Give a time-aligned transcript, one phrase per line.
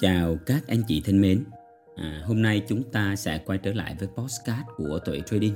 [0.00, 1.44] Chào các anh chị thân mến.
[1.96, 5.54] À, Hôm nay chúng ta sẽ quay trở lại với postcard của Tuệ Trading.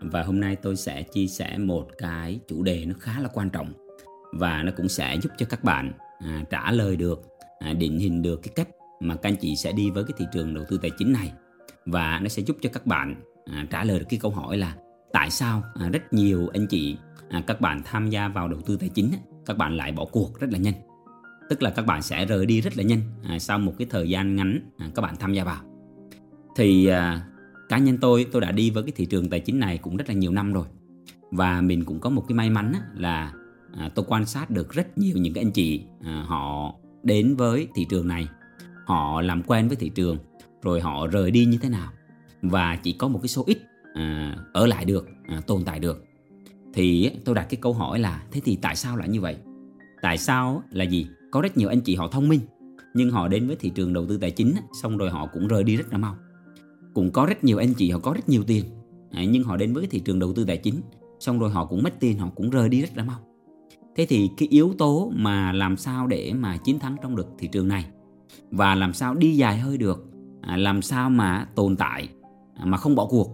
[0.00, 3.50] Và hôm nay tôi sẽ chia sẻ một cái chủ đề nó khá là quan
[3.50, 3.72] trọng
[4.32, 7.22] Và nó cũng sẽ giúp cho các bạn à, trả lời được,
[7.58, 8.68] à, định hình được cái cách
[9.00, 11.32] mà các anh chị sẽ đi với cái thị trường đầu tư tài chính này.
[11.86, 13.14] Và nó sẽ giúp cho các bạn
[13.44, 14.76] à, trả lời được cái câu hỏi là
[15.12, 16.96] Tại sao à, rất nhiều anh chị,
[17.28, 19.12] à, các bạn tham gia vào đầu tư tài chính
[19.46, 20.93] Các bạn lại bỏ cuộc rất là nhanh
[21.48, 24.08] tức là các bạn sẽ rời đi rất là nhanh à, sau một cái thời
[24.08, 25.62] gian ngắn à, các bạn tham gia vào.
[26.56, 27.26] Thì à,
[27.68, 30.08] cá nhân tôi tôi đã đi với cái thị trường tài chính này cũng rất
[30.08, 30.66] là nhiều năm rồi.
[31.30, 33.32] Và mình cũng có một cái may mắn á, là
[33.76, 37.68] à, tôi quan sát được rất nhiều những cái anh chị à, họ đến với
[37.74, 38.28] thị trường này.
[38.86, 40.18] Họ làm quen với thị trường
[40.62, 41.92] rồi họ rời đi như thế nào.
[42.42, 43.58] Và chỉ có một cái số ít
[43.94, 46.04] à, ở lại được à, tồn tại được.
[46.74, 49.36] Thì tôi đặt cái câu hỏi là thế thì tại sao lại như vậy?
[50.02, 51.06] Tại sao là gì?
[51.34, 52.40] Có rất nhiều anh chị họ thông minh.
[52.94, 55.64] Nhưng họ đến với thị trường đầu tư tài chính xong rồi họ cũng rời
[55.64, 56.16] đi rất là mau.
[56.94, 58.64] Cũng có rất nhiều anh chị họ có rất nhiều tiền.
[59.10, 60.74] Nhưng họ đến với thị trường đầu tư tài chính,
[61.20, 63.18] xong rồi họ cũng mất tiền, họ cũng rời đi rất là mau.
[63.96, 67.48] Thế thì cái yếu tố mà làm sao để mà chiến thắng trong được thị
[67.52, 67.86] trường này,
[68.50, 70.04] và làm sao đi dài hơi được
[70.40, 72.08] à, làm sao mà tồn tại
[72.54, 73.30] à, mà không bỏ cuộc,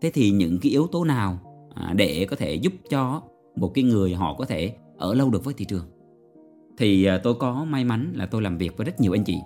[0.00, 1.38] thế thì những cái yếu tố nào
[1.74, 3.22] à, để có thể giúp cho
[3.56, 5.84] một cái người họ có thể ở lâu được với thị trường?
[6.80, 9.38] Thì à, tôi có may mắn là tôi làm việc với rất nhiều anh chị.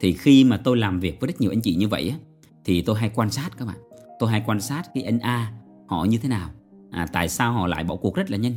[0.00, 2.14] Thì khi mà tôi làm việc với rất nhiều anh chị như vậy
[2.64, 3.76] thì tôi hay quan sát các bạn.
[4.18, 5.52] Tôi hay quan sát cái anh A
[5.86, 6.50] họ như thế nào.
[6.90, 8.54] À, tại sao họ lại bỏ cuộc rất là nhanh?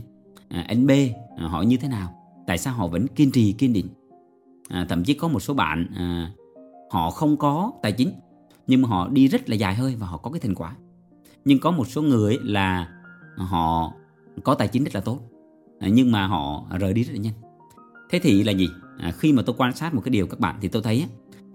[0.49, 0.91] À, anh B
[1.37, 2.13] à, họ như thế nào?
[2.47, 3.87] Tại sao họ vẫn kiên trì kiên định?
[4.69, 6.31] À, thậm chí có một số bạn à,
[6.91, 8.11] họ không có tài chính
[8.67, 10.75] nhưng mà họ đi rất là dài hơi và họ có cái thành quả.
[11.45, 12.89] Nhưng có một số người là
[13.37, 13.93] họ
[14.43, 15.19] có tài chính rất là tốt
[15.79, 17.42] à, nhưng mà họ rời đi rất là nhanh
[18.13, 18.69] thế thì là gì?
[18.97, 21.05] À, khi mà tôi quan sát một cái điều các bạn thì tôi thấy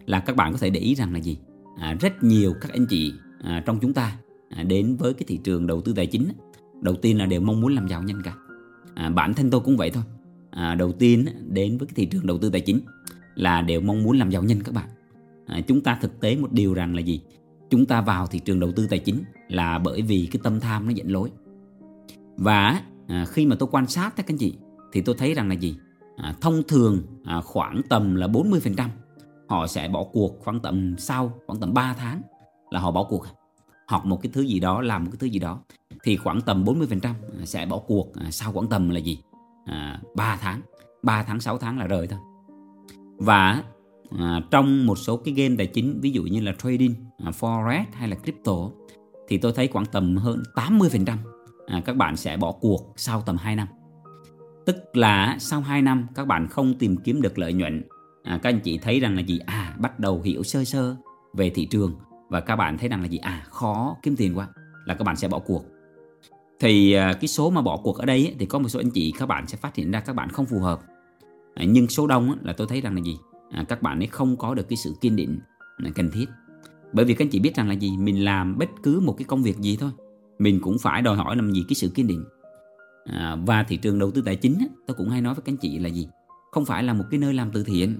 [0.07, 1.39] là các bạn có thể để ý rằng là gì?
[1.79, 4.17] À, rất nhiều các anh chị à, trong chúng ta
[4.51, 6.29] à, đến với cái thị trường đầu tư tài chính
[6.81, 8.35] đầu tiên là đều mong muốn làm giàu nhanh cả.
[8.95, 10.03] À, bản thân tôi cũng vậy thôi.
[10.51, 12.81] À, đầu tiên đến với cái thị trường đầu tư tài chính
[13.35, 14.89] là đều mong muốn làm giàu nhanh các bạn.
[15.47, 17.21] À, chúng ta thực tế một điều rằng là gì?
[17.71, 20.87] Chúng ta vào thị trường đầu tư tài chính là bởi vì cái tâm tham
[20.87, 21.31] nó dẫn lối.
[22.37, 24.55] Và à, khi mà tôi quan sát các anh chị
[24.93, 25.77] thì tôi thấy rằng là gì?
[26.23, 28.89] À, thông thường à, khoảng tầm là 40%
[29.49, 32.23] họ sẽ bỏ cuộc khoảng tầm sau khoảng tầm 3 tháng
[32.71, 33.27] là họ bỏ cuộc.
[33.87, 35.61] Học một cái thứ gì đó làm một cái thứ gì đó
[36.05, 37.15] thì khoảng tầm 40% à,
[37.45, 39.19] sẽ bỏ cuộc à, sau khoảng tầm là gì?
[39.65, 40.61] À, 3 tháng.
[41.03, 42.19] 3 tháng 6 tháng là rời thôi.
[43.19, 43.63] Và
[44.19, 47.85] à, trong một số cái game tài chính ví dụ như là trading à, forex
[47.93, 48.71] hay là crypto
[49.29, 51.17] thì tôi thấy khoảng tầm hơn 80%
[51.67, 53.69] à, các bạn sẽ bỏ cuộc sau tầm 2 năm.
[54.69, 57.83] Tức là sau 2 năm các bạn không tìm kiếm được lợi nhuận.
[58.23, 59.39] À, Các anh chị thấy rằng là gì?
[59.39, 60.97] À bắt đầu hiểu sơ sơ
[61.35, 61.95] về thị trường
[62.29, 63.19] Và các bạn thấy rằng là gì?
[63.19, 64.49] À khó kiếm tiền quá
[64.85, 65.65] Là các bạn sẽ bỏ cuộc.
[66.61, 69.13] Thì à, cái số mà bỏ cuộc ở đây Thì có một số anh chị
[69.19, 70.81] các bạn sẽ phát hiện ra các bạn không phù hợp.
[71.55, 73.17] À, Nhưng số đông là tôi thấy rằng là gì?
[73.51, 75.39] À, Các bạn ấy không có được cái sự kiên định
[75.85, 76.27] à, cần thiết.
[76.93, 77.91] Bởi vì các anh chị biết rằng là gì?
[77.99, 79.91] Mình làm bất cứ một cái công việc gì thôi
[80.39, 82.25] Mình cũng phải đòi hỏi làm gì cái sự kiên định
[83.13, 85.57] à, và thị trường đầu tư tài chính tôi cũng hay nói với các anh
[85.57, 86.09] chị là gì?
[86.53, 87.99] Không phải là một cái nơi làm từ thiện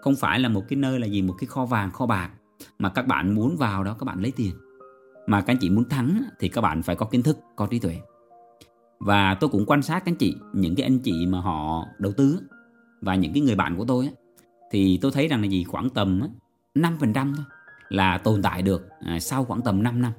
[0.00, 2.30] không phải là một cái nơi là gì một cái kho vàng kho bạc
[2.78, 4.52] mà các bạn muốn vào đó các bạn lấy tiền.
[5.26, 7.78] Mà các anh chị muốn thắng thì các bạn phải có kiến thức có trí
[7.78, 7.96] tuệ.
[9.00, 12.12] Và tôi cũng quan sát các anh chị những cái anh chị mà họ đầu
[12.12, 12.40] tư
[13.00, 14.10] và những cái người bạn của tôi
[14.70, 15.64] thì tôi thấy rằng là gì?
[15.64, 16.22] Khoảng tầm
[16.74, 17.44] 5% thôi
[17.88, 20.12] là tồn tại được à, sau khoảng tầm 5 năm.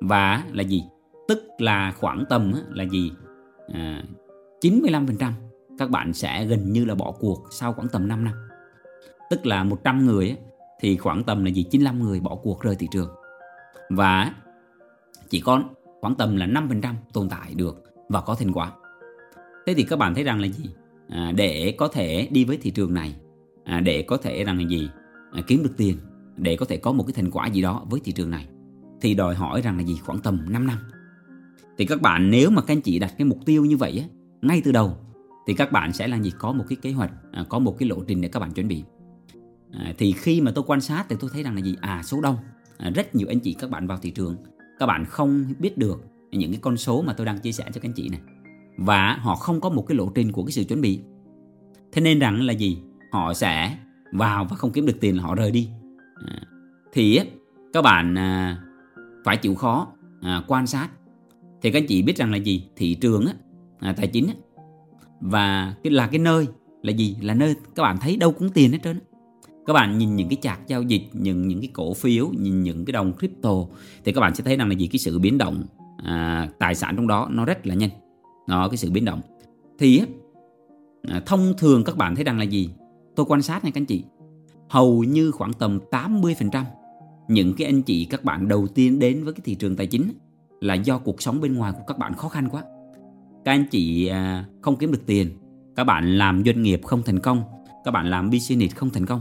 [0.00, 0.84] Và là gì?
[1.28, 3.12] Tức là khoảng tầm là gì?
[3.72, 4.02] À,
[4.60, 5.32] 95%
[5.78, 8.34] các bạn sẽ gần như là bỏ cuộc sau khoảng tầm 5 năm.
[9.30, 10.38] Tức là 100 người ấy,
[10.80, 11.62] thì khoảng tầm là gì?
[11.62, 13.08] 95 người bỏ cuộc rời thị trường.
[13.90, 14.34] Và
[15.28, 15.62] chỉ có
[16.00, 18.72] khoảng tầm là 5% tồn tại được và có thành quả.
[19.66, 20.70] Thế thì các bạn thấy rằng là gì?
[21.08, 23.16] À, để có thể đi với thị trường này
[23.64, 24.90] à, để có thể rằng là gì?
[25.32, 25.96] À, kiếm được tiền
[26.36, 28.48] để có thể có một cái thành quả gì đó với thị trường này
[29.00, 29.96] thì đòi hỏi rằng là gì?
[30.04, 30.78] Khoảng tầm 5 năm
[31.78, 34.08] thì các bạn nếu mà các anh chị đặt cái mục tiêu như vậy á,
[34.42, 34.96] ngay từ đầu
[35.46, 37.88] thì các bạn sẽ là gì có một cái kế hoạch à, có một cái
[37.88, 38.84] lộ trình để các bạn chuẩn bị.
[39.72, 41.76] À, thì khi mà tôi quan sát thì tôi thấy rằng là gì?
[41.80, 42.36] À số đông.
[42.78, 44.36] À, rất nhiều anh chị các bạn vào thị trường
[44.78, 47.80] các bạn không biết được những cái con số mà tôi đang chia sẻ cho
[47.80, 48.20] các anh chị này.
[48.78, 51.00] Và họ không có một cái lộ trình của cái sự chuẩn bị.
[51.92, 52.78] Thế nên rằng là gì?
[53.12, 53.78] Họ sẽ
[54.12, 55.68] vào và không kiếm được tiền là họ rời đi.
[56.26, 56.40] À,
[56.92, 57.20] thì
[57.72, 58.58] các bạn à,
[59.24, 59.86] phải chịu khó
[60.22, 60.88] à, quan sát
[61.66, 62.64] thì các anh chị biết rằng là gì?
[62.76, 63.32] Thị trường á,
[63.78, 64.34] à, tài chính á,
[65.20, 66.46] và cái là cái nơi
[66.82, 67.16] là gì?
[67.22, 69.00] Là nơi các bạn thấy đâu cũng tiền hết trơn
[69.66, 72.84] các bạn nhìn những cái chạc giao dịch nhìn những cái cổ phiếu nhìn những
[72.84, 73.50] cái đồng crypto
[74.04, 74.86] thì các bạn sẽ thấy rằng là gì?
[74.86, 75.64] Cái sự biến động
[76.04, 77.90] à, tài sản trong đó nó rất là nhanh.
[78.48, 79.20] Nó cái sự biến động.
[79.78, 80.02] Thì
[81.02, 82.70] à, thông thường các bạn thấy rằng là gì?
[83.16, 84.04] Tôi quan sát này các anh chị.
[84.68, 86.64] Hầu như khoảng tầm 80%
[87.28, 90.12] những cái anh chị các bạn đầu tiên đến với cái thị trường tài chính
[90.60, 92.64] là do cuộc sống bên ngoài của các bạn khó khăn quá.
[93.44, 95.30] Các anh chị à, không kiếm được tiền
[95.76, 97.42] các bạn làm doanh nghiệp không thành công
[97.84, 99.20] các bạn làm business không thành công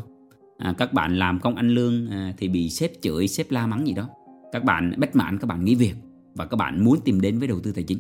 [0.58, 3.88] à, các bạn làm công ăn lương à, thì bị sếp chửi sếp la mắng
[3.88, 4.10] gì đó.
[4.52, 5.96] Các bạn bất mãn các bạn nghỉ việc
[6.36, 8.00] và các bạn muốn tìm đến với đầu tư tài chính.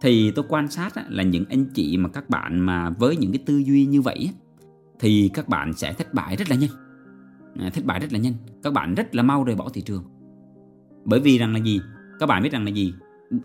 [0.00, 3.42] Thì tôi quan sát là những anh chị mà các bạn mà với những cái
[3.46, 4.30] tư duy như vậy
[5.00, 6.70] thì các bạn sẽ thất bại rất là nhanh.
[7.58, 8.34] À, thất bại rất là nhanh.
[8.62, 10.04] Các bạn rất là mau rời bỏ thị trường.
[11.04, 11.80] Bởi vì rằng là gì?
[12.22, 12.94] Các bạn biết rằng là gì?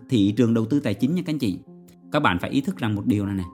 [0.08, 1.58] Thị trường đầu tư tài chính nha các anh chị.
[2.12, 3.46] Các bạn phải ý thức rằng một điều này này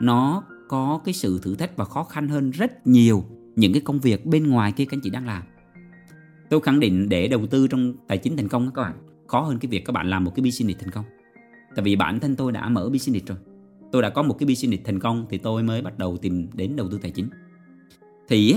[0.00, 3.24] nó có cái sự thử thách và khó khăn hơn rất nhiều
[3.56, 5.42] những cái công việc bên ngoài kia các anh chị đang làm.
[6.50, 8.92] Tôi khẳng định để đầu tư trong tài chính thành công các bạn
[9.26, 11.04] khó hơn cái việc các bạn làm một cái business thành công.
[11.76, 13.38] Tại vì bản thân tôi đã mở business rồi.
[13.92, 16.76] Tôi đã có một cái business thành công thì tôi mới bắt đầu tìm đến
[16.76, 17.28] đầu tư tài chính.
[18.28, 18.56] Thì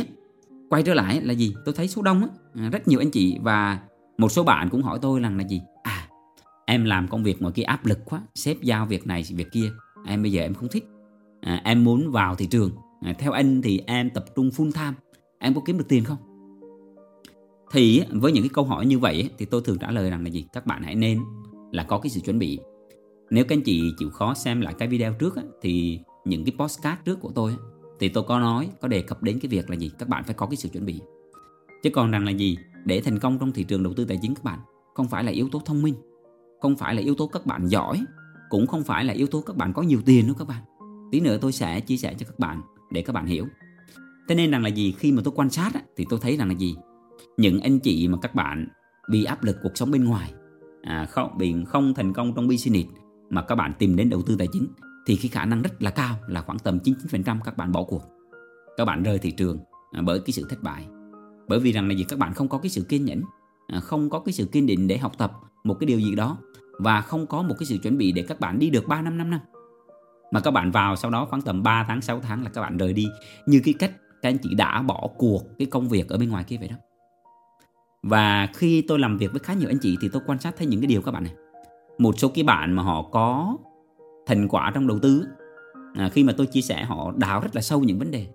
[0.69, 1.55] quay trở lại là gì?
[1.65, 3.79] Tôi thấy số đông á, rất nhiều anh chị và
[4.17, 5.61] một số bạn cũng hỏi tôi rằng là gì?
[6.65, 9.71] Em làm công việc ngoài kia áp lực quá sếp giao việc này việc kia.
[10.05, 10.85] Em bây giờ em không thích.
[11.41, 12.71] À, em muốn vào thị trường.
[13.01, 14.93] À, theo anh thì em tập trung full time.
[15.39, 16.17] Em có kiếm được tiền không?
[17.71, 20.29] Thì với những cái câu hỏi như vậy thì tôi thường trả lời rằng là
[20.29, 20.45] gì?
[20.53, 21.19] Các bạn hãy nên
[21.71, 22.59] là có cái sự chuẩn bị.
[23.29, 27.01] Nếu các anh chị chịu khó xem lại cái video trước thì những cái postcard
[27.05, 27.55] trước của tôi
[27.99, 29.91] thì tôi có nói có đề cập đến cái việc là gì?
[29.99, 31.01] Các bạn phải có cái sự chuẩn bị.
[31.83, 32.57] Chứ còn rằng là gì?
[32.85, 34.59] Để thành công trong thị trường đầu tư tài chính các bạn
[34.93, 35.95] không phải là yếu tố thông minh
[36.63, 38.05] không phải là yếu tố các bạn giỏi
[38.49, 40.63] cũng không phải là yếu tố các bạn có nhiều tiền đâu các bạn.
[41.11, 42.61] Tí nữa tôi sẽ chia sẻ cho các bạn
[42.91, 43.45] để các bạn hiểu.
[44.27, 44.91] Thế nên rằng là gì?
[44.97, 46.75] Khi mà tôi quan sát thì tôi thấy rằng là gì?
[47.37, 48.67] Những anh chị mà các bạn
[49.09, 50.33] bị áp lực cuộc sống bên ngoài
[50.81, 52.89] à, không bị không thành công trong business
[53.29, 54.67] mà các bạn tìm đến đầu tư tài chính
[55.05, 58.03] thì cái khả năng rất là cao là khoảng tầm 99% các bạn bỏ cuộc.
[58.77, 59.57] Các bạn rời thị trường
[59.91, 60.85] à, bởi cái sự thất bại.
[61.47, 62.05] Bởi vì rằng là gì?
[62.09, 63.21] Các bạn không có cái sự kiên nhẫn
[63.67, 65.31] à, không có cái sự kiên định để học tập
[65.63, 66.37] một cái điều gì đó
[66.79, 69.17] và không có một cái sự chuẩn bị để các bạn đi được 3 năm
[69.17, 69.39] 5 năm.
[70.31, 72.77] Mà các bạn vào sau đó khoảng tầm 3 tháng 6 tháng là các bạn
[72.77, 73.07] rời đi.
[73.45, 73.91] Như cái cách
[74.21, 76.75] các anh chị đã bỏ cuộc cái công việc ở bên ngoài kia vậy đó.
[78.03, 80.67] Và khi tôi làm việc với khá nhiều anh chị thì tôi quan sát thấy
[80.67, 81.33] những cái điều các bạn này.
[81.97, 83.57] Một số cái bạn mà họ có
[84.25, 85.25] thành quả trong đầu tư
[85.95, 88.27] à, khi mà tôi chia sẻ họ đào rất là sâu những vấn đề.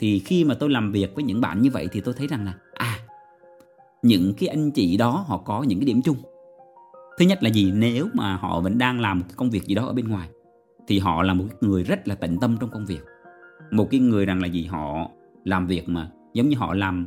[0.00, 2.44] Thì khi mà tôi làm việc với những bạn như vậy thì tôi thấy rằng
[2.44, 2.98] là à
[4.02, 6.16] những cái anh chị đó họ có những cái điểm chung
[7.18, 7.72] thứ nhất là gì?
[7.72, 10.28] Nếu mà họ vẫn đang làm một cái công việc gì đó ở bên ngoài,
[10.88, 13.00] thì họ là một người rất là tận tâm trong công việc.
[13.70, 14.64] Một cái người rằng là gì?
[14.64, 15.10] Họ
[15.44, 17.06] làm việc mà giống như họ làm,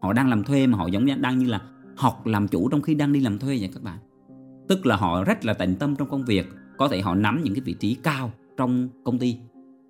[0.00, 1.60] họ đang làm thuê mà họ giống như đang như là
[1.96, 3.98] học làm chủ trong khi đang đi làm thuê vậy các bạn.
[4.68, 6.46] Tức là họ rất là tận tâm trong công việc,
[6.76, 9.38] có thể họ nắm những cái vị trí cao trong công ty.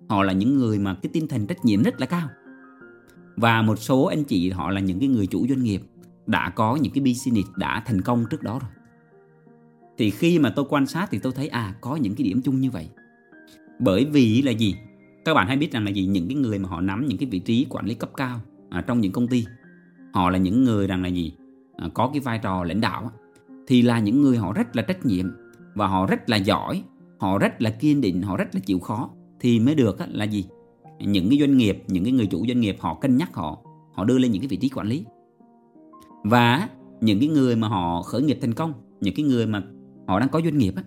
[0.09, 2.29] Họ là những người mà cái tinh thần trách nhiệm rất là cao.
[3.35, 5.81] Và một số anh chị họ là những cái người chủ doanh nghiệp
[6.27, 8.71] đã có những cái business đã thành công trước đó rồi
[9.97, 12.59] thì khi mà tôi quan sát thì tôi thấy à có những cái điểm chung
[12.59, 12.89] như vậy.
[13.79, 14.75] Bởi vì là gì?
[15.25, 16.05] Các bạn hãy biết rằng là gì?
[16.05, 18.39] Những cái người mà họ nắm những cái vị trí quản lý cấp cao
[18.69, 19.45] à, trong những công ty
[20.13, 21.33] họ là những người rằng là gì?
[21.77, 23.11] À, có cái vai trò lãnh đạo
[23.67, 25.25] thì là những người họ rất là trách nhiệm
[25.75, 26.83] và họ rất là giỏi
[27.19, 29.09] họ rất là kiên định họ rất là chịu khó
[29.39, 30.45] thì mới được là gì?
[30.99, 33.61] Những cái doanh nghiệp những cái người chủ doanh nghiệp họ cân nhắc họ
[33.93, 35.05] họ đưa lên những cái vị trí quản lý.
[36.23, 36.69] Và
[37.01, 39.63] những cái người mà họ khởi nghiệp thành công những cái người mà
[40.07, 40.83] họ đang có doanh nghiệp á.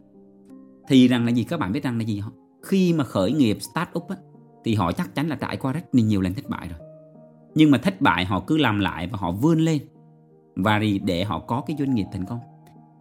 [0.88, 1.44] Thì rằng là gì?
[1.44, 2.18] Các bạn biết rằng là gì?
[2.18, 2.32] Họ
[2.62, 4.16] khi mà khởi nghiệp start up á
[4.64, 6.78] thì họ chắc chắn là trải qua rất nhiều lần thất bại rồi.
[7.54, 9.82] Nhưng mà thất bại họ cứ làm lại và họ vươn lên.
[10.56, 12.38] Và để họ có cái doanh nghiệp thành công.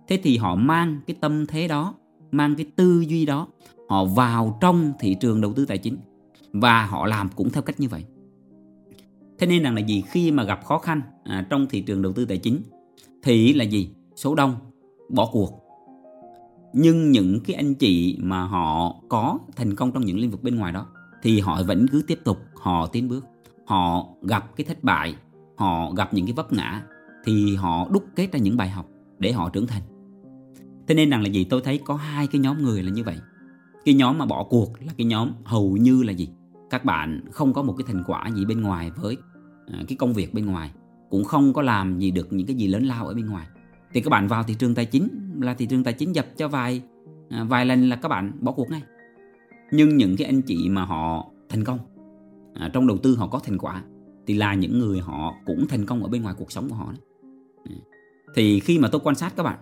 [0.07, 1.95] Thế thì họ mang cái tâm thế đó
[2.31, 3.47] mang cái tư duy đó
[3.89, 5.97] họ vào trong thị trường đầu tư tài chính.
[6.53, 8.05] Và họ làm cũng theo cách như vậy.
[9.39, 10.03] Thế nên rằng là gì?
[10.07, 12.61] Khi mà gặp khó khăn à, trong thị trường đầu tư tài chính
[13.23, 13.89] thì là gì?
[14.15, 14.55] Số đông
[15.09, 15.66] bỏ cuộc
[16.73, 20.55] nhưng những cái anh chị mà họ có thành công trong những lĩnh vực bên
[20.55, 20.85] ngoài đó,
[21.21, 23.25] thì họ vẫn cứ tiếp tục, họ tiến bước.
[23.65, 25.15] Họ gặp cái thất bại,
[25.57, 26.83] họ gặp những cái vấp ngã,
[27.25, 29.81] thì họ đúc kết ra những bài học để họ trưởng thành.
[30.87, 31.43] Thế nên rằng là gì?
[31.43, 33.17] Tôi thấy có hai cái nhóm người là như vậy.
[33.85, 36.29] Cái nhóm mà bỏ cuộc là cái nhóm hầu như là gì?
[36.69, 39.17] Các bạn không có một cái thành quả gì bên ngoài với
[39.67, 40.71] à, cái công việc bên ngoài.
[41.09, 43.47] Cũng không có làm gì được những cái gì lớn lao ở bên ngoài.
[43.93, 46.47] Thì các bạn vào thị trường tài chính là thị trường tài chính dập cho
[46.47, 46.81] vài
[47.29, 48.81] à, vài lần là các bạn bỏ cuộc ngay.
[49.71, 51.79] Nhưng những cái anh chị mà họ thành công
[52.53, 53.83] à, trong đầu tư họ có thành quả
[54.27, 56.91] thì là những người họ cũng thành công ở bên ngoài cuộc sống của họ
[56.91, 57.01] đấy.
[57.69, 57.75] Ừ.
[58.35, 59.59] thì khi mà tôi quan sát các bạn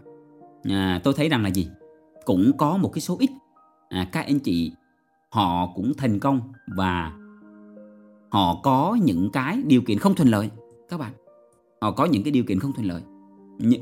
[0.63, 1.69] à, tôi thấy rằng là gì?
[2.25, 3.29] Cũng có một cái số ít
[3.89, 4.71] à, các anh chị
[5.29, 6.41] họ cũng thành công
[6.75, 7.11] và
[8.31, 10.49] họ có những cái điều kiện không thuận lợi
[10.89, 11.11] các bạn.
[11.81, 13.01] Họ có những cái điều kiện không thuận lợi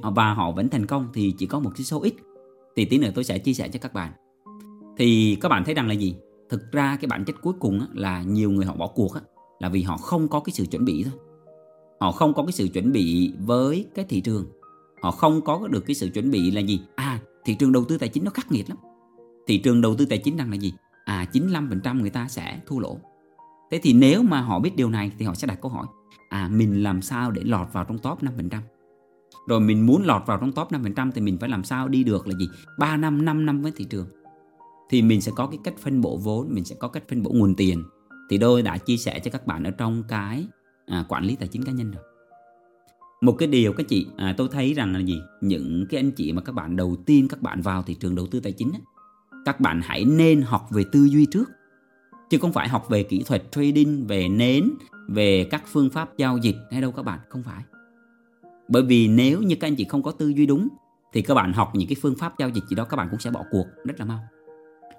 [0.02, 2.14] và họ vẫn thành công thì chỉ có một cái số ít.
[2.76, 4.12] Thì tí nữa tôi sẽ chia sẻ cho các bạn.
[4.98, 6.16] Thì các bạn thấy rằng là gì?
[6.50, 9.18] Thực ra cái bản chất cuối cùng là nhiều người họ bỏ cuộc
[9.60, 11.14] là vì họ không có cái sự chuẩn bị thôi.
[12.00, 14.46] Họ không có cái sự chuẩn bị với cái thị trường.
[15.02, 16.82] Họ không có được cái sự chuẩn bị là gì?
[16.96, 18.78] À thị trường đầu tư tài chính nó khắc nghiệt lắm.
[19.48, 20.74] Thị trường đầu tư tài chính rằng là gì?
[21.06, 22.98] À 95% người ta sẽ thua lỗ.
[23.72, 25.86] Thế thì nếu mà họ biết điều này thì họ sẽ đặt câu hỏi
[26.34, 28.60] à mình làm sao để lọt vào trong top 5%
[29.48, 32.28] rồi mình muốn lọt vào trong top 5% thì mình phải làm sao đi được
[32.28, 32.50] là gì?
[32.80, 34.08] 3 năm 5 năm với thị trường.
[34.90, 37.32] Thì mình sẽ có cái cách phân bổ vốn mình sẽ có cách phân bổ
[37.32, 37.84] nguồn tiền.
[38.30, 40.48] Thì tôi đã chia sẻ cho các bạn ở trong cái
[40.86, 42.04] à, quản lý tài chính cá nhân rồi.
[43.22, 45.22] Một cái điều các chị à, tôi thấy rằng là gì?
[45.42, 48.28] Những cái anh chị mà các bạn đầu tiên các bạn vào thị trường đầu
[48.28, 48.80] tư tài chính á,
[49.46, 51.50] các bạn hãy nên học về tư duy trước.
[52.30, 54.70] Chứ không phải học về kỹ thuật trading về nến
[55.08, 56.56] về các phương pháp giao dịch.
[56.72, 57.20] Hay đâu các bạn?
[57.30, 57.64] Không phải
[58.68, 60.68] bởi vì nếu như các anh chị không có tư duy đúng
[61.14, 63.20] thì các bạn học những cái phương pháp giao dịch gì đó các bạn cũng
[63.20, 64.20] sẽ bỏ cuộc rất là mau.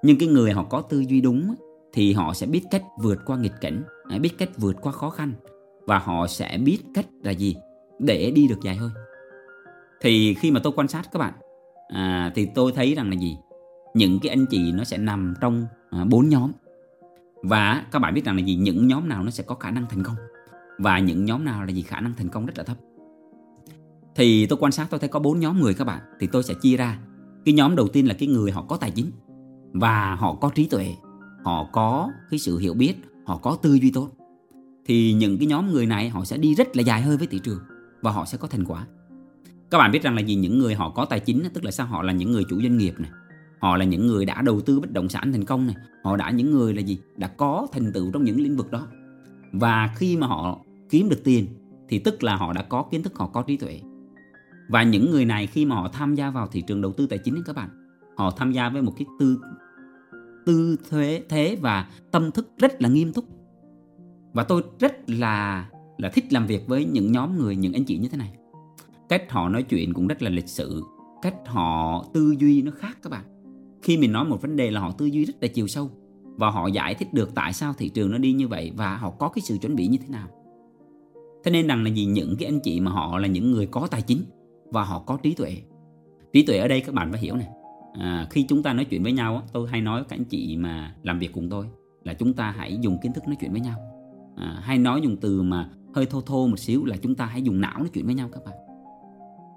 [0.01, 1.55] Nhưng cái người họ có tư duy đúng
[1.93, 3.83] thì họ sẽ biết cách vượt qua nghịch cảnh
[4.21, 5.33] biết cách vượt qua khó khăn
[5.85, 7.55] và họ sẽ biết cách là gì
[7.99, 8.89] để đi được dài hơi.
[10.01, 11.33] Thì khi mà tôi quan sát các bạn
[11.87, 13.37] à, thì tôi thấy rằng là gì?
[13.93, 16.51] Những cái anh chị nó sẽ nằm trong à, bốn nhóm.
[17.43, 18.55] Và các bạn biết rằng là gì?
[18.55, 20.15] Những nhóm nào nó sẽ có khả năng thành công.
[20.79, 21.81] Và những nhóm nào là gì?
[21.81, 22.77] Khả năng thành công rất là thấp
[24.15, 26.53] thì tôi quan sát tôi thấy có bốn nhóm người các bạn, thì tôi sẽ
[26.61, 26.99] chia ra.
[27.45, 29.11] Cái nhóm đầu tiên là cái người họ có tài chính,
[29.73, 30.95] và họ có trí tuệ,
[31.43, 32.93] họ có cái sự hiểu biết,
[33.25, 34.09] họ có tư duy tốt.
[34.85, 37.39] Thì những cái nhóm người này họ sẽ đi rất là dài hơi với thị
[37.43, 37.59] trường,
[38.01, 38.87] và họ sẽ có thành quả.
[39.71, 40.35] Các bạn biết rằng là gì?
[40.35, 41.87] Những người họ có tài chính tức là sao?
[41.87, 43.11] Họ là những người chủ doanh nghiệp này,
[43.59, 46.31] họ là những người đã đầu tư bất động sản thành công này, họ đã
[46.31, 46.99] những người là gì?
[47.17, 48.87] Đã có thành tựu trong những lĩnh vực đó.
[49.51, 51.47] Và khi mà họ kiếm được tiền,
[51.89, 53.81] thì tức là họ đã có kiến thức, họ có trí tuệ
[54.69, 57.19] và những người này khi mà họ tham gia vào thị trường đầu tư tài
[57.19, 57.69] chính các bạn,
[58.17, 59.39] họ tham gia với một cái tư
[60.45, 63.25] tư thế thế và tâm thức rất là nghiêm túc.
[64.33, 67.97] Và tôi rất là là thích làm việc với những nhóm người, những anh chị
[67.97, 68.33] như thế này.
[69.09, 70.83] Cách họ nói chuyện cũng rất là lịch sự,
[71.21, 73.23] cách họ tư duy nó khác các bạn.
[73.81, 75.91] Khi mình nói một vấn đề là họ tư duy rất là chiều sâu
[76.37, 79.09] và họ giải thích được tại sao thị trường nó đi như vậy và họ
[79.09, 80.27] có cái sự chuẩn bị như thế nào.
[81.43, 83.87] Thế nên rằng là gì những cái anh chị mà họ là những người có
[83.91, 84.23] tài chính
[84.71, 85.61] và họ có trí tuệ.
[86.33, 87.47] Trí tuệ ở đây các bạn phải hiểu này.
[87.99, 90.95] À, khi chúng ta nói chuyện với nhau tôi hay nói các anh chị mà
[91.03, 91.65] làm việc cùng tôi
[92.03, 93.79] là chúng ta hãy dùng kiến thức nói chuyện với nhau.
[94.37, 97.41] À, hay nói dùng từ mà hơi thô thô một xíu là chúng ta hãy
[97.41, 98.55] dùng não nói chuyện với nhau các bạn.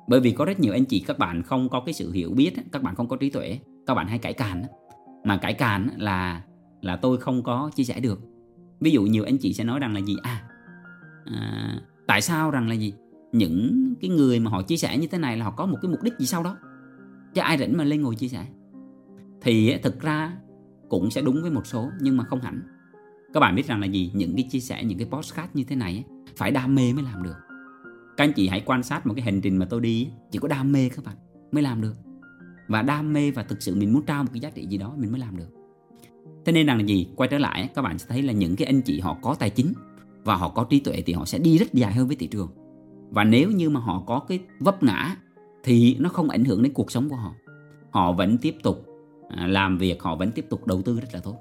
[0.09, 2.53] Bởi vì có rất nhiều anh chị các bạn không có cái sự hiểu biết
[2.73, 4.63] các bạn không có trí tuệ các bạn hay cãi càn
[5.25, 6.43] mà cãi càn là
[6.81, 8.21] là tôi không có chia sẻ được.
[8.81, 10.17] Ví dụ nhiều anh chị sẽ nói rằng là gì?
[10.23, 10.43] À,
[11.25, 12.95] à tại sao rằng là gì?
[13.33, 15.91] Những cái người mà họ chia sẻ như thế này là họ có một cái
[15.91, 16.57] mục đích gì sau đó?
[17.35, 18.47] Chứ ai rảnh mà lên ngồi chia sẻ?
[19.41, 20.37] Thì thực ra
[20.89, 22.63] cũng sẽ đúng với một số, nhưng mà không hẳn.
[23.35, 24.11] Các bạn biết rằng là gì?
[24.15, 26.05] Những cái chia sẻ, những cái postcard như thế này
[26.37, 27.37] phải đam mê mới làm được.
[28.17, 30.49] Các anh chị hãy quan sát một cái hành trình mà tôi đi chỉ có
[30.49, 31.17] đam mê các bạn
[31.53, 31.95] mới làm được.
[32.69, 34.95] Và đam mê và thực sự mình muốn trao một cái giá trị gì đó
[34.99, 35.51] mình mới làm được.
[36.45, 37.09] Thế nên rằng là gì?
[37.17, 39.51] Quay trở lại các bạn sẽ thấy là những cái anh chị họ có tài
[39.51, 39.73] chính
[40.25, 42.49] và họ có trí tuệ thì họ sẽ đi rất dài hơn với thị trường
[43.11, 45.17] và nếu như mà họ có cái vấp ngã
[45.65, 47.33] thì nó không ảnh hưởng đến cuộc sống của họ.
[47.91, 48.87] Họ vẫn tiếp tục
[49.29, 51.37] à, làm việc họ vẫn tiếp tục đầu tư rất là tốt.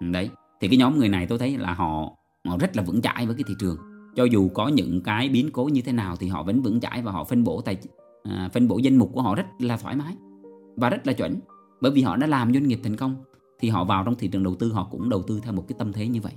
[0.00, 0.30] Ừ, đấy.
[0.60, 2.12] Thì cái nhóm người này tôi thấy là họ
[2.48, 3.76] họ rất là vững chãi với cái thị trường.
[4.16, 7.02] Cho dù có những cái biến cố như thế nào thì họ vẫn vững chãi
[7.02, 7.76] và họ phân bổ tài
[8.22, 10.16] à, phân bổ danh mục của họ rất là thoải mái
[10.76, 11.40] và rất là chuẩn.
[11.80, 13.16] Bởi vì họ đã làm doanh nghiệp thành công
[13.60, 15.76] thì họ vào trong thị trường đầu tư họ cũng đầu tư theo một cái
[15.78, 16.32] tâm thế như vậy.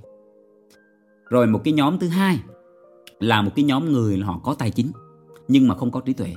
[1.30, 2.38] Rồi một cái nhóm thứ hai
[3.22, 4.92] là một cái nhóm người họ có tài chính
[5.48, 6.34] nhưng mà không có trí tuệ.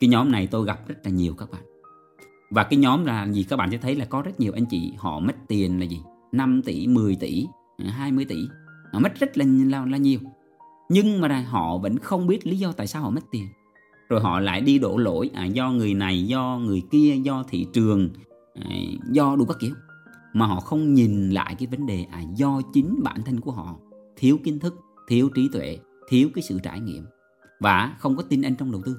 [0.00, 1.62] Cái nhóm này tôi gặp rất là nhiều các bạn.
[2.50, 4.92] Và cái nhóm là gì các bạn sẽ thấy là có rất nhiều anh chị
[4.96, 6.00] họ mất tiền là gì?
[6.32, 7.46] 5 tỷ 10 tỷ
[7.78, 8.48] 20 tỷ.
[8.92, 10.20] Họ mất rất là, là, là nhiều.
[10.88, 13.48] Nhưng mà họ vẫn không biết lý do tại sao họ mất tiền.
[14.08, 17.66] Rồi họ lại đi đổ lỗi à, do người này do người kia do thị
[17.72, 18.08] trường
[18.54, 18.70] à,
[19.10, 19.74] do đủ các kiểu.
[20.32, 23.76] Mà họ không nhìn lại cái vấn đề à, do chính bản thân của họ
[24.16, 24.74] thiếu kiến thức
[25.08, 27.06] thiếu trí tuệ thiếu cái sự trải nghiệm
[27.60, 28.96] và không có tin anh trong đầu tư.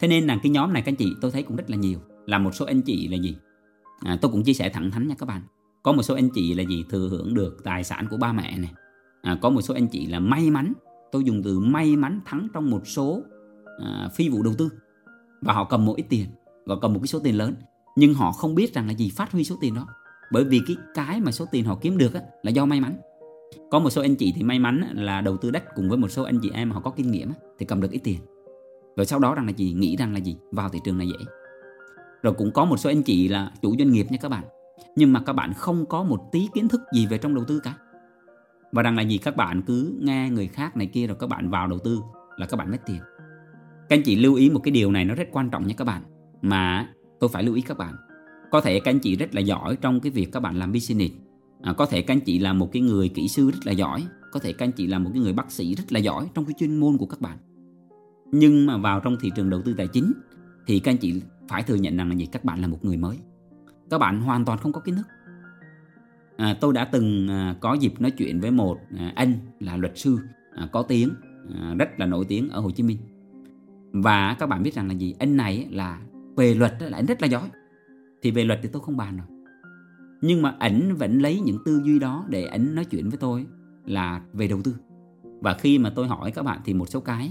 [0.00, 1.98] Thế nên là cái nhóm này các anh chị tôi thấy cũng rất là nhiều.
[2.26, 3.36] Là một số anh chị là gì?
[4.00, 5.42] À, tôi cũng chia sẻ thẳng thắn nha các bạn.
[5.82, 6.84] Có một số anh chị là gì?
[6.90, 8.72] Thừa hưởng được tài sản của ba mẹ này
[9.22, 10.72] à, có một số anh chị là may mắn.
[11.12, 13.22] Tôi dùng từ may mắn thắng trong một số
[13.84, 14.70] à, phi vụ đầu tư.
[15.40, 16.26] Và họ cầm một ít tiền
[16.66, 17.54] và cầm một cái số tiền lớn.
[17.96, 19.86] Nhưng họ không biết rằng là gì phát huy số tiền đó.
[20.32, 22.96] Bởi vì cái cái mà số tiền họ kiếm được á, là do may mắn
[23.70, 26.08] có một số anh chị thì may mắn là đầu tư đất cùng với một
[26.08, 28.18] số anh chị em họ có kinh nghiệm thì cầm được ít tiền.
[28.96, 29.72] Rồi sau đó rằng là gì?
[29.72, 30.36] Nghĩ rằng là gì?
[30.52, 31.24] Vào thị trường này dễ
[32.22, 34.44] rồi cũng có một số anh chị là chủ doanh nghiệp nha các bạn.
[34.96, 37.60] Nhưng mà các bạn không có một tí kiến thức gì về trong đầu tư
[37.64, 37.74] cả.
[38.72, 39.18] Và rằng là gì?
[39.18, 42.00] Các bạn cứ nghe người khác này kia rồi các bạn vào đầu tư
[42.36, 43.00] là các bạn mất tiền.
[43.88, 45.84] Các anh chị lưu ý một cái điều này nó rất quan trọng nha các
[45.84, 46.02] bạn.
[46.42, 46.88] Mà
[47.20, 47.94] tôi phải lưu ý các bạn.
[48.50, 51.14] Có thể các anh chị rất là giỏi trong cái việc các bạn làm business
[51.62, 54.06] à, có thể các anh chị là một cái người kỹ sư rất là giỏi
[54.32, 56.44] có thể các anh chị là một cái người bác sĩ rất là giỏi trong
[56.44, 57.38] cái chuyên môn của các bạn.
[58.32, 60.12] Nhưng mà vào trong thị trường đầu tư tài chính
[60.66, 62.26] thì các anh chị phải thừa nhận rằng là gì?
[62.26, 63.18] Các bạn là một người mới.
[63.90, 65.06] Các bạn hoàn toàn không có kiến thức.
[66.36, 69.98] À, tôi đã từng à, có dịp nói chuyện với một à, anh là luật
[69.98, 70.18] sư
[70.56, 71.10] à, có tiếng
[71.54, 72.98] à, rất là nổi tiếng ở Hồ Chí Minh.
[73.92, 75.14] Và các bạn biết rằng là gì?
[75.18, 76.00] Anh này là
[76.36, 77.48] về luật là anh rất là giỏi.
[78.22, 79.37] Thì về luật thì tôi không bàn rồi
[80.20, 83.46] nhưng mà ảnh vẫn lấy những tư duy đó để ảnh nói chuyện với tôi
[83.84, 84.74] là về đầu tư.
[85.40, 87.30] Và khi mà tôi hỏi các bạn thì một số cái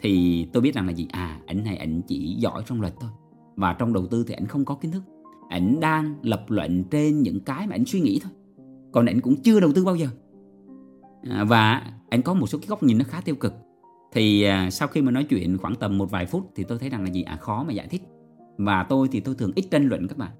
[0.00, 1.06] thì tôi biết rằng là gì?
[1.12, 3.10] À ảnh này ảnh chỉ giỏi trong luật thôi.
[3.56, 5.02] Và trong đầu tư thì ảnh không có kiến thức.
[5.48, 8.32] Ảnh đang lập luận trên những cái mà ảnh suy nghĩ thôi.
[8.92, 10.06] Còn ảnh cũng chưa đầu tư bao giờ.
[11.30, 13.54] À, và ảnh có một số cái góc nhìn nó khá tiêu cực.
[14.12, 16.88] Thì à, sau khi mà nói chuyện khoảng tầm một vài phút thì tôi thấy
[16.88, 17.22] rằng là gì?
[17.22, 18.02] À khó mà giải thích.
[18.58, 20.30] Và tôi thì tôi thường ít tranh luận các bạn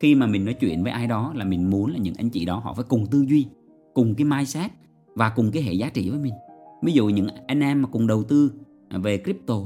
[0.00, 2.44] khi mà mình nói chuyện với ai đó là mình muốn là những anh chị
[2.44, 3.46] đó họ phải cùng tư duy
[3.94, 4.70] cùng cái mindset
[5.14, 6.34] và cùng cái hệ giá trị với mình.
[6.82, 8.52] Ví dụ những anh em mà cùng đầu tư
[8.88, 9.60] à, về crypto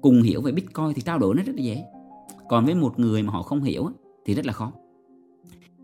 [0.00, 1.84] cùng hiểu về bitcoin thì trao đổi nó rất là dễ.
[2.48, 3.90] Còn với một người mà họ không hiểu
[4.24, 4.72] thì rất là khó.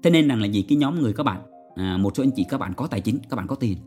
[0.02, 1.42] Thế nên rằng là gì cái nhóm người các bạn
[1.74, 3.78] à, một số anh chị các bạn có tài chính các bạn có tiền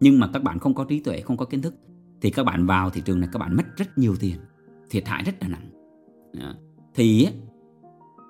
[0.00, 1.74] nhưng mà các bạn không có trí tuệ không có kiến thức
[2.20, 4.36] thì các bạn vào thị trường này các bạn mất rất nhiều tiền
[4.90, 5.70] thiệt hại rất là nặng.
[6.40, 6.54] À,
[6.94, 7.28] thì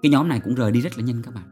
[0.02, 1.44] cái nhóm này cũng rời đi rất là nhanh các bạn.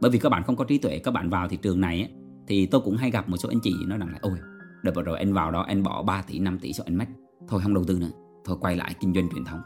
[0.00, 2.10] Bởi vì các bạn không có trí tuệ các bạn vào thị trường này
[2.46, 4.38] thì tôi cũng hay gặp một số anh chị nói rằng là ôi
[4.82, 7.06] đợt vừa rồi anh vào đó anh bỏ 3 tỷ 5 tỷ cho anh mất
[7.48, 8.10] thôi không đầu tư nữa
[8.44, 9.60] thôi quay lại kinh doanh truyền thống.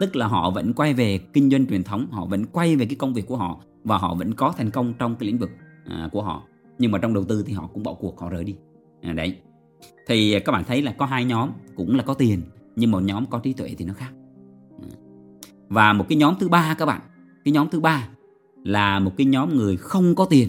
[0.00, 2.96] Tức là họ vẫn quay về kinh doanh truyền thống họ vẫn quay về cái
[2.96, 5.50] công việc của họ và họ vẫn có thành công trong cái lĩnh vực
[5.84, 6.42] à, của họ.
[6.78, 8.56] Nhưng mà trong đầu tư thì họ cũng bỏ cuộc họ rời đi.
[9.02, 9.38] À, đấy.
[10.06, 12.42] Thì các bạn thấy là có hai nhóm cũng là có tiền
[12.76, 14.10] nhưng một nhóm có trí tuệ thì nó khác.
[14.82, 14.88] À.
[15.68, 17.00] Và một cái nhóm thứ ba các bạn
[17.44, 18.08] cái nhóm thứ ba
[18.64, 20.48] là một cái nhóm người không có tiền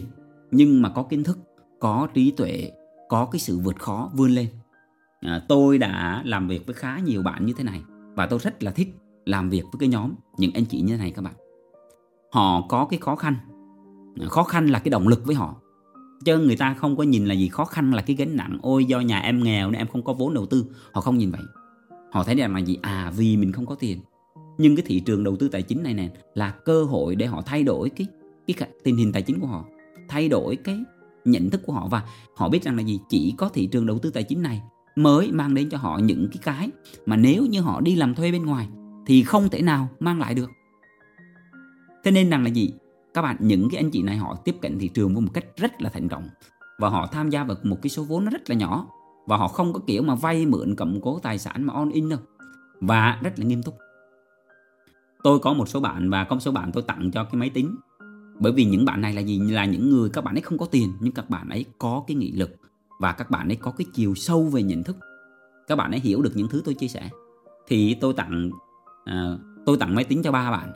[0.51, 1.37] nhưng mà có kiến thức
[1.79, 2.71] có trí tuệ
[3.09, 4.47] có cái sự vượt khó vươn lên.
[5.21, 7.81] À, tôi đã làm việc với khá nhiều bạn như thế này
[8.15, 10.97] và tôi rất là thích làm việc với cái nhóm những anh chị như thế
[10.97, 11.33] này các bạn.
[12.31, 13.35] Họ có cái khó khăn.
[14.19, 15.55] À, khó khăn là cái động lực với họ.
[16.25, 18.85] Chứ người ta không có nhìn là gì khó khăn là cái gánh nặng ôi
[18.85, 20.65] do nhà em nghèo nên em không có vốn đầu tư.
[20.91, 21.41] Họ không nhìn vậy.
[22.11, 22.77] Họ thấy rằng là gì?
[22.81, 23.99] À vì mình không có tiền
[24.57, 27.41] nhưng cái thị trường đầu tư tài chính này nè, là cơ hội để họ
[27.41, 28.07] thay đổi cái
[28.57, 29.65] cái tình hình tài chính của họ,
[30.07, 30.83] thay đổi cái
[31.25, 31.87] nhận thức của họ.
[31.87, 32.03] Và
[32.35, 32.99] họ biết rằng là gì?
[33.09, 34.61] Chỉ có thị trường đầu tư tài chính này
[34.95, 36.69] mới mang đến cho họ những cái cái
[37.05, 38.67] mà nếu như họ đi làm thuê bên ngoài
[39.05, 40.49] thì không thể nào mang lại được.
[42.03, 42.73] Thế nên rằng là gì?
[43.13, 45.45] Các bạn, những cái anh chị này họ tiếp cận thị trường với một cách
[45.57, 46.29] rất là thành công
[46.79, 48.87] và họ tham gia vào một cái số vốn nó rất là nhỏ.
[49.27, 52.09] Và họ không có kiểu mà vay mượn cầm cố tài sản mà on in
[52.09, 52.19] đâu.
[52.81, 53.77] Và rất là nghiêm túc
[55.25, 57.49] tôi có một số bạn và có một số bạn tôi tặng cho cái máy
[57.49, 57.75] tính.
[58.39, 59.39] Bởi vì những bạn này là gì?
[59.39, 62.15] Là những người các bạn ấy không có tiền nhưng các bạn ấy có cái
[62.15, 62.49] nghị lực
[62.99, 64.97] và các bạn ấy có cái chiều sâu về nhận thức.
[65.67, 67.09] Các bạn ấy hiểu được những thứ tôi chia sẻ.
[67.67, 68.49] Thì tôi tặng
[69.05, 70.71] à, tôi tặng máy tính cho ba bạn.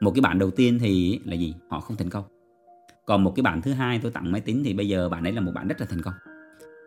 [0.00, 1.54] Một cái bạn đầu tiên thì là gì?
[1.70, 2.24] Họ không thành công.
[3.06, 5.32] Còn một cái bạn thứ hai tôi tặng máy tính thì bây giờ bạn ấy
[5.32, 6.14] là một bạn rất là thành công.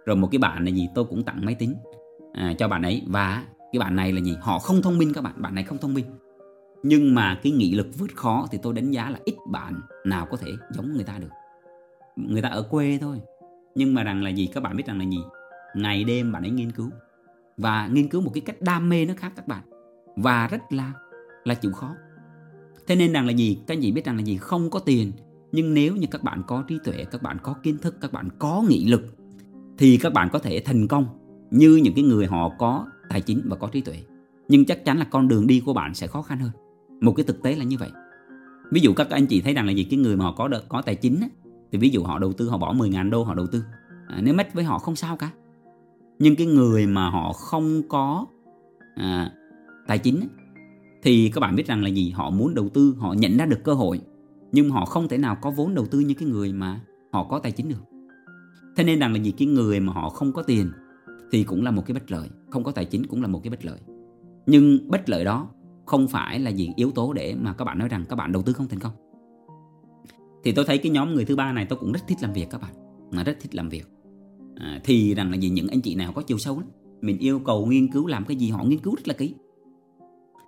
[0.06, 0.88] Rồi một cái bạn là gì?
[0.96, 1.76] Tôi cũng tặng máy tính
[2.34, 3.04] à, cho bạn ấy.
[3.08, 4.38] Và cái bạn này là gì?
[4.42, 5.34] Họ không thông minh các bạn.
[5.38, 6.06] Bạn này không thông minh
[6.84, 10.28] nhưng mà cái nghị lực vượt khó thì tôi đánh giá là ít bạn nào
[10.32, 11.30] có thể giống người ta được.
[12.16, 13.22] Người ta ở quê thôi.
[13.76, 14.48] Nhưng mà rằng là gì?
[14.54, 15.20] Các bạn biết rằng là gì?
[15.76, 16.90] Ngày đêm bạn ấy nghiên cứu.
[17.58, 19.64] Và nghiên cứu một cái cách đam mê nó khác các bạn.
[20.16, 20.94] Và rất là
[21.44, 21.96] là chịu khó.
[22.88, 23.58] Thế nên rằng là gì?
[23.68, 24.38] Các anh chị biết rằng là gì?
[24.38, 25.12] Không có tiền.
[25.52, 28.30] Nhưng nếu như các bạn có trí tuệ, các bạn có kiến thức, các bạn
[28.40, 29.18] có nghị lực,
[29.78, 31.06] thì các bạn có thể thành công
[31.52, 33.96] như những cái người họ có tài chính và có trí tuệ.
[34.48, 36.52] Nhưng chắc chắn là con đường đi của bạn sẽ khó khăn hơn
[37.04, 37.92] một cái thực tế là như vậy.
[38.72, 39.84] Ví dụ các anh chị thấy rằng là gì?
[39.84, 41.28] Cái người mà họ có được có tài chính á,
[41.72, 43.64] thì ví dụ họ đầu tư họ bỏ 10.000 đô họ đầu tư.
[44.08, 45.30] À, nếu mất với họ không sao cả.
[46.20, 48.26] Nhưng cái người mà họ không có
[48.96, 49.32] à,
[49.88, 50.28] tài chính á,
[51.04, 52.12] thì các bạn biết rằng là gì?
[52.12, 54.02] Họ muốn đầu tư họ nhận ra được cơ hội
[54.52, 57.40] nhưng họ không thể nào có vốn đầu tư như cái người mà họ có
[57.40, 57.84] tài chính được.
[58.76, 59.32] Thế nên rằng là gì?
[59.32, 60.72] Cái người mà họ không có tiền
[61.32, 63.52] thì cũng là một cái bất lợi không có tài chính cũng là một cái
[63.52, 63.80] bất lợi.
[64.46, 65.48] Nhưng bất lợi đó
[65.86, 68.42] không phải là gì yếu tố để mà các bạn nói rằng các bạn đầu
[68.42, 68.92] tư không thành công.
[70.44, 72.50] Thì tôi thấy cái nhóm người thứ ba này tôi cũng rất thích làm việc
[72.50, 72.74] các bạn.
[73.12, 73.88] Mà rất thích làm việc.
[74.56, 76.70] À, thì rằng là gì những anh chị nào có chiều sâu lắm
[77.02, 79.36] mình yêu cầu nghiên cứu làm cái gì họ nghiên cứu rất là kỹ.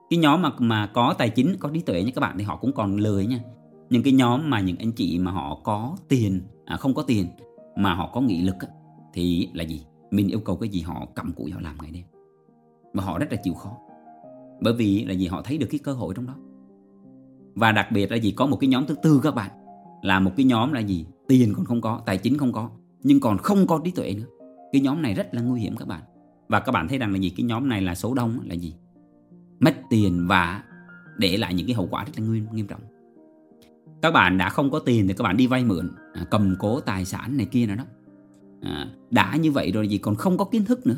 [0.10, 2.58] Cái nhóm mà mà có tài chính có trí tuệ như các bạn thì họ
[2.58, 3.40] cũng còn lười nha.
[3.90, 7.28] Nhưng cái nhóm mà những anh chị mà họ có tiền à, không có tiền
[7.76, 8.68] mà họ có nghị lực á,
[9.14, 9.82] thì là gì?
[10.12, 12.04] Mình yêu cầu cái gì họ cầm cụi họ làm ngày đêm.
[12.94, 13.78] Và họ rất là chịu khó
[14.62, 16.36] bởi vì là gì họ thấy được cái cơ hội trong đó.
[17.56, 19.52] Và đặc biệt là gì có một cái nhóm thứ tư các bạn.
[20.02, 21.06] Là một cái nhóm là gì?
[21.28, 22.70] Tiền còn không có tài chính không có
[23.04, 24.26] nhưng còn không có trí tuệ nữa.
[24.72, 26.02] Cái nhóm này rất là nguy hiểm các bạn.
[26.50, 27.30] Và các bạn thấy rằng là gì?
[27.30, 28.76] Cái nhóm này là số đông là gì?
[29.60, 30.64] Mất tiền và
[31.18, 32.82] để lại những cái hậu quả rất là nghiêm, nghiêm trọng.
[34.02, 36.80] Các bạn đã không có tiền thì các bạn đi vay mượn à, cầm cố
[36.80, 37.84] tài sản này kia nữa đó.
[38.62, 40.98] À, đã như vậy rồi gì còn không có kiến thức nữa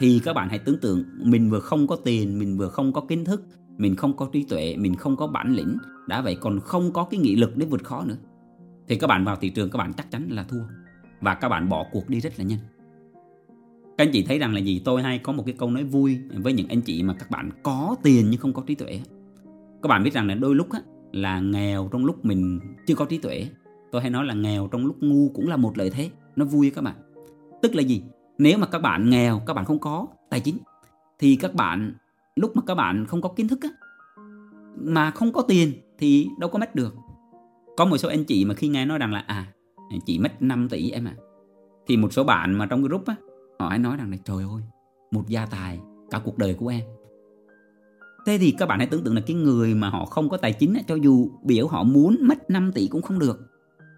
[0.00, 3.00] thì các bạn hãy tưởng tượng mình vừa không có tiền mình vừa không có
[3.00, 3.42] kiến thức
[3.78, 5.76] mình không có trí tuệ mình không có bản lĩnh.
[6.08, 8.16] Đã vậy còn không có cái nghị lực để vượt khó nữa.
[8.88, 10.62] Thì các bạn vào thị trường các bạn chắc chắn là thua.
[11.20, 12.58] Và các bạn bỏ cuộc đi rất là nhanh.
[13.98, 14.82] Các anh chị thấy rằng là gì?
[14.84, 17.50] Tôi hay có một cái câu nói vui với những anh chị mà các bạn
[17.62, 19.00] có tiền nhưng không có trí tuệ
[19.82, 20.80] các bạn biết rằng là đôi lúc á,
[21.12, 23.48] là nghèo trong lúc mình chưa có trí tuệ
[23.92, 26.10] tôi hay nói là nghèo trong lúc ngu cũng là một lợi thế.
[26.36, 26.94] Nó vui các bạn.
[27.62, 28.02] Tức là gì?
[28.40, 30.58] Nếu mà các bạn nghèo các bạn không có tài chính
[31.18, 31.92] thì các bạn
[32.36, 33.68] lúc mà các bạn không có kiến thức á
[34.76, 36.94] mà không có tiền thì đâu có mất được.
[37.76, 39.46] Có một số anh chị mà khi nghe nói rằng là à
[40.06, 41.14] chị mất 5 tỷ em à
[41.86, 43.14] thì một số bạn mà trong group á
[43.58, 44.62] họ ấy nói rằng là trời ơi
[45.10, 46.82] một gia tài cả cuộc đời của em.
[48.26, 50.52] Thế thì các bạn hãy tưởng tượng là cái người mà họ không có tài
[50.52, 53.40] chính á, cho dù biểu họ muốn mất 5 tỷ cũng không được.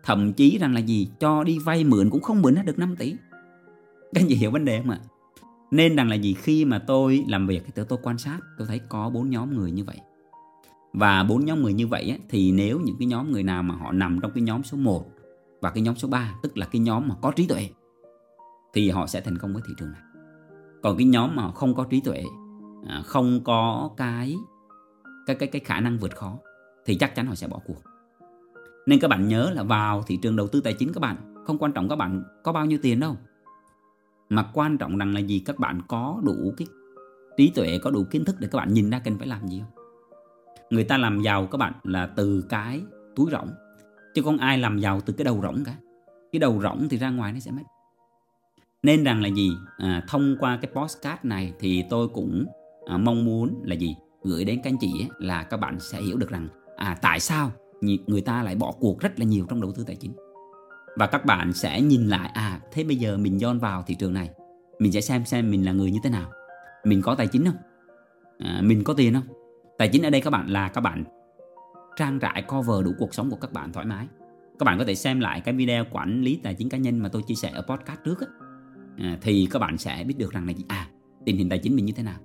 [0.05, 3.15] Thậm chí rằng là gì cho đi vay mượn cũng không mượn được 5 tỷ
[4.15, 5.01] các anh chị hiểu vấn đề không ạ?
[5.71, 6.35] Nên rằng là gì?
[6.35, 9.71] Khi mà tôi làm việc thì tôi quan sát tôi thấy có bốn nhóm người
[9.71, 9.97] như vậy.
[10.93, 13.75] Và bốn nhóm người như vậy ấy, thì nếu những cái nhóm người nào mà
[13.75, 15.07] họ nằm trong cái nhóm số 1
[15.61, 17.69] và cái nhóm số 3 tức là cái nhóm mà có trí tuệ
[18.73, 20.01] thì họ sẽ thành công với thị trường này.
[20.83, 22.25] Còn cái nhóm mà không có trí tuệ
[22.87, 24.37] à, không có cái
[25.27, 26.39] cái cái cái khả năng vượt khó
[26.85, 27.83] thì chắc chắn họ sẽ bỏ cuộc.
[28.87, 31.59] Nên các bạn nhớ là vào thị trường đầu tư tài chính các bạn không
[31.59, 33.17] quan trọng các bạn có bao nhiêu tiền đâu
[34.35, 35.39] mà quan trọng rằng là gì?
[35.39, 36.67] Các bạn có đủ cái
[37.37, 39.61] trí tuệ có đủ kiến thức để các bạn nhìn ra cần phải làm gì
[39.61, 39.85] không?
[40.71, 42.83] Người ta làm giàu các bạn là từ cái
[43.17, 43.49] túi rỗng
[44.15, 45.75] chứ không ai làm giàu từ cái đầu rỗng cả.
[46.33, 47.63] Cái đầu rỗng thì ra ngoài nó sẽ mất.
[48.83, 49.51] Nên rằng là gì?
[49.77, 52.47] À, thông qua cái postcard này thì tôi cũng
[52.87, 53.97] à, mong muốn là gì?
[54.23, 57.21] Gửi đến các anh chị ấy, là các bạn sẽ hiểu được rằng à tại
[57.21, 57.53] sao
[58.07, 60.13] người ta lại bỏ cuộc rất là nhiều trong đầu tư tài chính
[60.97, 64.13] và các bạn sẽ nhìn lại à thế bây giờ mình dọn vào thị trường
[64.13, 64.31] này.
[64.79, 66.31] Mình sẽ xem xem mình là người như thế nào.
[66.85, 67.57] Mình có tài chính không?
[68.39, 69.27] À, mình có tiền không?
[69.79, 71.05] Tài chính ở đây các bạn là các bạn
[71.97, 74.07] trang trải cover đủ cuộc sống của các bạn thoải mái.
[74.59, 77.09] Các bạn có thể xem lại cái video quản lý tài chính cá nhân mà
[77.09, 78.27] tôi chia sẻ ở podcast trước á.
[78.99, 80.65] À, thì các bạn sẽ biết được rằng là gì?
[80.69, 80.89] À
[81.25, 82.19] tình hình tài chính mình như thế nào?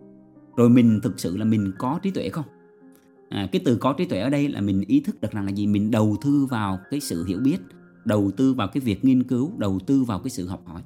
[0.57, 2.45] Rồi mình thực sự là mình có trí tuệ không?
[3.29, 5.51] À, cái từ có trí tuệ ở đây là mình ý thức được rằng là
[5.51, 5.67] gì?
[5.67, 7.57] Mình đầu tư vào cái sự hiểu biết
[8.07, 10.81] đầu tư vào cái việc nghiên cứu đầu tư vào cái sự học hỏi.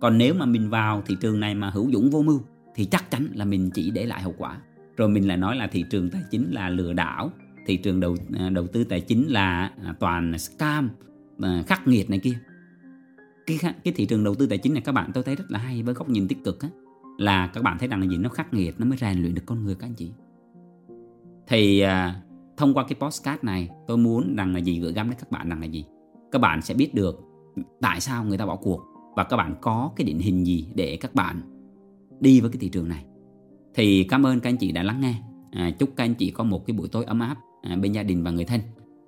[0.00, 2.40] Còn nếu mà mình vào thị trường này mà hữu dũng vô mưu
[2.74, 4.60] thì chắc chắn là mình chỉ để lại hậu quả.
[4.96, 7.30] Rồi mình lại nói là thị trường tài chính là lừa đảo
[7.66, 10.90] thị trường đầu à, đầu tư tài chính là à, toàn scam
[11.40, 12.38] à, khắc nghiệt này kia.
[13.46, 15.58] Cái cái thị trường đầu tư tài chính này các bạn tôi thấy rất là
[15.58, 16.68] hay với góc nhìn tích cực á
[17.18, 18.18] là các bạn thấy rằng là gì?
[18.18, 20.10] Nó khắc nghiệt nó mới rèn luyện được con người các anh chị.
[21.48, 22.22] Thì à,
[22.56, 24.80] thông qua cái postcard này tôi muốn rằng là gì?
[24.80, 25.84] Gửi gắm đến các bạn rằng là gì?
[26.36, 27.20] Các bạn sẽ biết được
[27.80, 28.82] tại sao người ta bỏ cuộc
[29.14, 31.40] và các bạn có cái định hình gì để các bạn
[32.20, 33.04] đi với cái thị trường này.
[33.74, 35.14] Thì cảm ơn các anh chị đã lắng nghe.
[35.50, 38.02] À, chúc các anh chị có một cái buổi tối ấm áp à, bên gia
[38.02, 38.60] đình và người thân.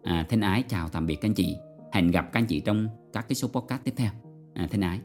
[0.03, 1.57] À, thân ái chào tạm biệt các anh chị.
[1.93, 4.11] Hẹn gặp các anh chị trong các cái số podcast tiếp theo.
[4.55, 5.01] À, thân ái.